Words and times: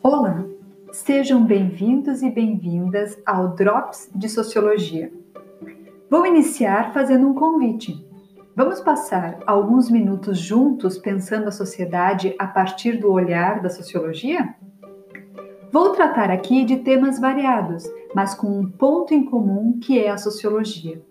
Olá, 0.00 0.44
sejam 0.92 1.44
bem-vindos 1.44 2.22
e 2.22 2.30
bem-vindas 2.30 3.20
ao 3.26 3.48
Drops 3.48 4.08
de 4.14 4.28
Sociologia. 4.28 5.12
Vou 6.08 6.24
iniciar 6.24 6.92
fazendo 6.92 7.26
um 7.26 7.34
convite. 7.34 8.06
Vamos 8.54 8.80
passar 8.80 9.40
alguns 9.44 9.90
minutos 9.90 10.38
juntos 10.38 10.96
pensando 10.96 11.48
a 11.48 11.52
sociedade 11.52 12.32
a 12.38 12.46
partir 12.46 12.92
do 12.92 13.10
olhar 13.10 13.60
da 13.60 13.68
sociologia? 13.68 14.54
Vou 15.72 15.90
tratar 15.90 16.30
aqui 16.30 16.64
de 16.64 16.76
temas 16.76 17.18
variados, 17.18 17.84
mas 18.14 18.34
com 18.34 18.46
um 18.46 18.70
ponto 18.70 19.12
em 19.12 19.24
comum 19.24 19.80
que 19.82 19.98
é 19.98 20.10
a 20.10 20.16
sociologia. 20.16 21.02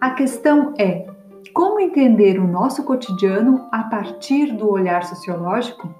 A 0.00 0.10
questão 0.10 0.74
é: 0.76 1.06
como 1.54 1.78
entender 1.78 2.40
o 2.40 2.48
nosso 2.48 2.82
cotidiano 2.82 3.68
a 3.70 3.84
partir 3.84 4.52
do 4.52 4.68
olhar 4.68 5.04
sociológico? 5.04 5.94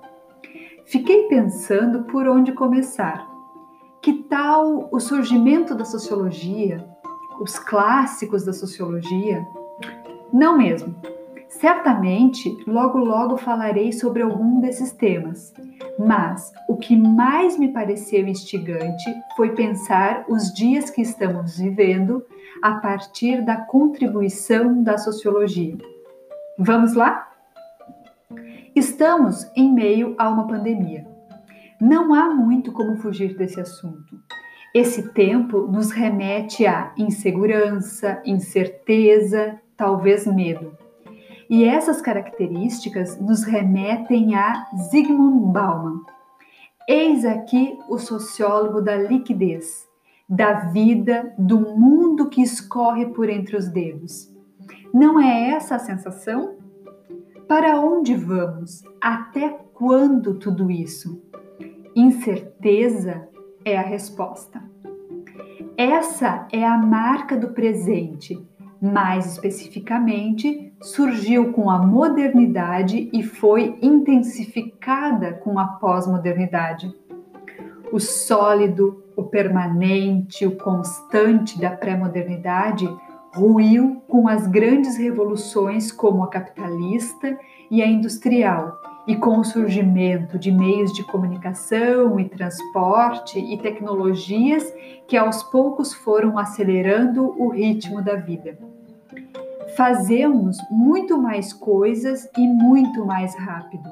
Fiquei 0.92 1.23
pensando 1.23 2.02
por 2.02 2.28
onde 2.28 2.52
começar. 2.52 3.27
Que 4.02 4.12
tal 4.24 4.91
o 4.92 5.00
surgimento 5.00 5.74
da 5.74 5.87
sociologia, 5.87 6.87
os 7.41 7.59
clássicos 7.59 8.45
da 8.45 8.52
sociologia? 8.52 9.42
Não 10.30 10.59
mesmo. 10.59 10.95
Certamente, 11.48 12.55
logo 12.66 12.98
logo 12.98 13.38
falarei 13.38 13.91
sobre 13.91 14.20
algum 14.20 14.60
desses 14.60 14.92
temas, 14.92 15.55
mas 15.98 16.52
o 16.69 16.77
que 16.77 16.95
mais 16.95 17.59
me 17.59 17.72
pareceu 17.72 18.28
instigante 18.28 19.14
foi 19.34 19.55
pensar 19.55 20.27
os 20.28 20.52
dias 20.52 20.91
que 20.91 21.00
estamos 21.00 21.56
vivendo 21.56 22.22
a 22.62 22.72
partir 22.74 23.42
da 23.47 23.56
contribuição 23.56 24.83
da 24.83 24.98
sociologia. 24.98 25.78
Vamos 26.59 26.92
lá? 26.92 27.31
Estamos 28.75 29.51
em 29.55 29.71
meio 29.71 30.15
a 30.17 30.31
uma 30.31 30.47
pandemia. 30.47 31.06
Não 31.78 32.15
há 32.15 32.33
muito 32.33 32.73
como 32.73 32.97
fugir 32.97 33.37
desse 33.37 33.61
assunto. 33.61 34.19
Esse 34.75 35.12
tempo 35.12 35.67
nos 35.67 35.91
remete 35.91 36.64
a 36.67 36.95
insegurança, 36.97 38.23
incerteza, 38.25 39.61
talvez 39.77 40.27
medo. 40.27 40.73
E 41.51 41.64
essas 41.64 42.01
características 42.01 43.20
nos 43.20 43.45
remetem 43.45 44.34
a 44.34 44.67
Zygmunt 44.91 45.53
Bauman. 45.53 46.01
Eis 46.89 47.27
aqui 47.27 47.79
o 47.91 47.98
sociólogo 47.98 48.81
da 48.81 48.97
liquidez, 48.97 49.86
da 50.27 50.70
vida, 50.70 51.34
do 51.36 51.61
mundo 51.61 52.31
que 52.31 52.41
escorre 52.41 53.05
por 53.07 53.29
entre 53.29 53.55
os 53.55 53.69
dedos. 53.69 54.33
Não 54.95 55.20
é 55.20 55.51
essa 55.51 55.77
a 55.77 55.79
sensação? 55.79 56.61
Para 57.55 57.78
onde 57.78 58.14
vamos? 58.14 58.83
Até 58.98 59.50
quando 59.75 60.39
tudo 60.39 60.70
isso? 60.70 61.22
Incerteza 61.95 63.28
é 63.62 63.77
a 63.77 63.83
resposta. 63.83 64.58
Essa 65.77 66.48
é 66.50 66.67
a 66.67 66.78
marca 66.78 67.36
do 67.36 67.48
presente, 67.48 68.42
mais 68.80 69.34
especificamente, 69.34 70.73
surgiu 70.80 71.53
com 71.53 71.69
a 71.69 71.78
modernidade 71.78 73.11
e 73.12 73.23
foi 73.23 73.78
intensificada 73.83 75.34
com 75.34 75.58
a 75.58 75.67
pós-modernidade. 75.67 76.91
O 77.92 78.00
sólido, 78.00 79.05
o 79.14 79.25
permanente, 79.25 80.47
o 80.47 80.56
constante 80.56 81.61
da 81.61 81.70
pré-modernidade 81.70 82.89
ruiu 83.34 84.02
com 84.08 84.28
as 84.28 84.47
grandes 84.47 84.97
revoluções 84.97 85.91
como 85.91 86.22
a 86.22 86.28
capitalista 86.28 87.39
e 87.70 87.83
a 87.83 87.86
industrial, 87.86 88.78
e 89.06 89.16
com 89.16 89.39
o 89.39 89.44
surgimento 89.44 90.39
de 90.39 90.52
meios 90.52 90.92
de 90.92 91.02
comunicação 91.05 92.20
e 92.20 92.28
transporte 92.28 93.39
e 93.39 93.58
tecnologias 93.58 94.72
que 95.08 95.17
aos 95.17 95.42
poucos 95.42 95.92
foram 95.92 96.39
acelerando 96.39 97.34
o 97.36 97.48
ritmo 97.48 98.01
da 98.01 98.14
vida. 98.14 98.57
Fazemos 99.77 100.58
muito 100.70 101.18
mais 101.18 101.52
coisas 101.52 102.28
e 102.36 102.46
muito 102.46 103.05
mais 103.05 103.34
rápido. 103.34 103.89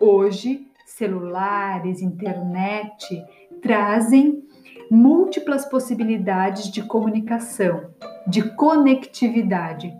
Hoje, 0.00 0.66
celulares, 0.84 2.02
internet 2.02 3.24
trazem 3.62 4.42
múltiplas 4.90 5.64
possibilidades 5.64 6.70
de 6.70 6.82
comunicação, 6.82 7.90
de 8.26 8.42
conectividade. 8.54 9.96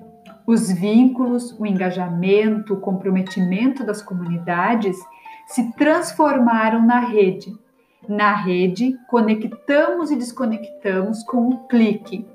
Os 0.46 0.70
vínculos, 0.70 1.58
o 1.58 1.64
engajamento, 1.64 2.74
o 2.74 2.80
comprometimento 2.80 3.84
das 3.84 4.02
comunidades 4.02 4.96
se 5.46 5.72
transformaram 5.72 6.84
na 6.84 7.00
rede. 7.00 7.52
Na 8.08 8.34
rede, 8.34 8.98
conectamos 9.08 10.10
e 10.10 10.16
desconectamos 10.16 11.22
com 11.22 11.48
um 11.48 11.66
clique. 11.66 12.26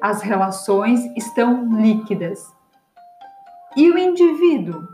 As 0.00 0.20
relações 0.20 1.04
estão 1.16 1.80
líquidas. 1.80 2.54
E 3.76 3.90
o 3.90 3.96
indivíduo? 3.96 4.86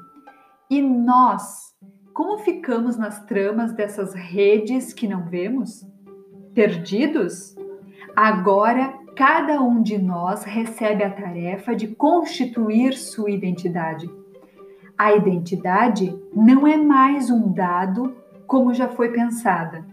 E 0.70 0.80
nós? 0.80 1.74
Como 2.14 2.38
ficamos 2.38 2.96
nas 2.96 3.24
tramas 3.24 3.72
dessas 3.72 4.14
redes 4.14 4.92
que 4.92 5.08
não 5.08 5.24
vemos? 5.24 5.84
Perdidos? 6.54 7.56
Agora 8.16 8.98
cada 9.14 9.60
um 9.60 9.82
de 9.82 9.98
nós 9.98 10.44
recebe 10.44 11.04
a 11.04 11.10
tarefa 11.10 11.74
de 11.74 11.88
constituir 11.88 12.94
sua 12.94 13.30
identidade. 13.30 14.10
A 14.96 15.12
identidade 15.14 16.18
não 16.34 16.66
é 16.66 16.76
mais 16.76 17.30
um 17.30 17.52
dado 17.52 18.16
como 18.46 18.74
já 18.74 18.88
foi 18.88 19.10
pensada. 19.10 19.84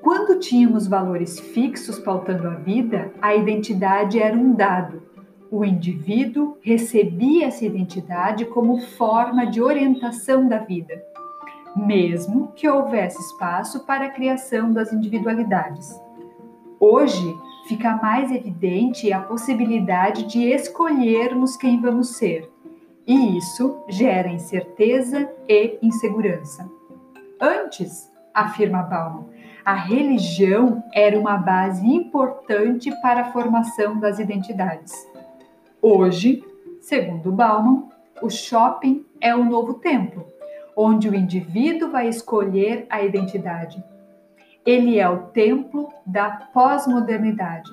Quando 0.00 0.38
tínhamos 0.38 0.86
valores 0.86 1.38
fixos 1.38 1.98
pautando 1.98 2.48
a 2.48 2.54
vida, 2.54 3.12
a 3.20 3.34
identidade 3.34 4.18
era 4.18 4.36
um 4.36 4.54
dado. 4.54 5.02
O 5.50 5.64
indivíduo 5.64 6.56
recebia 6.62 7.46
essa 7.46 7.64
identidade 7.64 8.44
como 8.46 8.80
forma 8.80 9.46
de 9.46 9.60
orientação 9.60 10.48
da 10.48 10.58
vida, 10.58 10.94
mesmo 11.76 12.52
que 12.54 12.68
houvesse 12.68 13.20
espaço 13.20 13.84
para 13.84 14.06
a 14.06 14.10
criação 14.10 14.72
das 14.72 14.92
individualidades. 14.92 16.00
Hoje, 16.78 17.36
fica 17.66 17.96
mais 17.96 18.30
evidente 18.30 19.12
a 19.12 19.20
possibilidade 19.20 20.24
de 20.24 20.42
escolhermos 20.44 21.56
quem 21.56 21.80
vamos 21.80 22.16
ser, 22.16 22.50
e 23.06 23.36
isso 23.36 23.82
gera 23.88 24.28
incerteza 24.28 25.30
e 25.48 25.78
insegurança. 25.82 26.68
Antes, 27.40 28.10
afirma 28.32 28.82
Bauman, 28.82 29.26
a 29.64 29.74
religião 29.74 30.82
era 30.92 31.18
uma 31.18 31.38
base 31.38 31.86
importante 31.86 32.90
para 33.00 33.22
a 33.22 33.32
formação 33.32 33.98
das 33.98 34.18
identidades. 34.18 34.92
Hoje, 35.80 36.44
segundo 36.80 37.32
Bauman, 37.32 37.88
o 38.22 38.28
shopping 38.28 39.04
é 39.20 39.34
o 39.34 39.44
novo 39.44 39.74
templo, 39.74 40.26
onde 40.76 41.08
o 41.08 41.14
indivíduo 41.14 41.90
vai 41.90 42.08
escolher 42.08 42.86
a 42.90 43.02
identidade 43.02 43.82
ele 44.64 44.98
é 44.98 45.08
o 45.08 45.26
templo 45.26 45.92
da 46.06 46.30
pós-modernidade. 46.52 47.70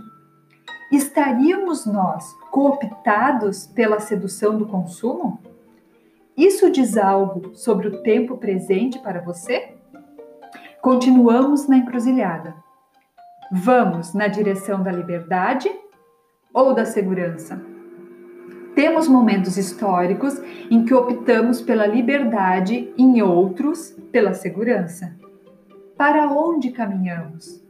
Estaríamos 0.91 1.85
nós 1.85 2.33
cooptados 2.51 3.65
pela 3.65 3.99
sedução 3.99 4.57
do 4.57 4.65
consumo? 4.65 5.39
Isso 6.35 6.69
diz 6.69 6.97
algo 6.97 7.55
sobre 7.55 7.87
o 7.87 8.01
tempo 8.03 8.37
presente 8.37 8.99
para 8.99 9.21
você? 9.21 9.73
Continuamos 10.81 11.67
na 11.67 11.77
encruzilhada. 11.77 12.55
Vamos 13.51 14.13
na 14.13 14.27
direção 14.27 14.83
da 14.83 14.91
liberdade 14.91 15.71
ou 16.53 16.73
da 16.73 16.85
segurança? 16.85 17.61
Temos 18.75 19.07
momentos 19.07 19.57
históricos 19.57 20.41
em 20.69 20.85
que 20.85 20.93
optamos 20.93 21.61
pela 21.61 21.85
liberdade, 21.85 22.93
em 22.97 23.21
outros, 23.21 23.95
pela 24.11 24.33
segurança. 24.33 25.13
Para 25.97 26.31
onde 26.31 26.71
caminhamos? 26.71 27.61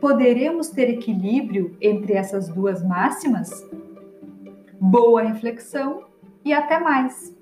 Poderemos 0.00 0.68
ter 0.68 0.88
equilíbrio 0.88 1.76
entre 1.80 2.12
essas 2.12 2.48
duas 2.48 2.82
máximas? 2.82 3.50
Boa 4.80 5.22
reflexão 5.22 6.04
e 6.44 6.52
até 6.52 6.78
mais! 6.78 7.34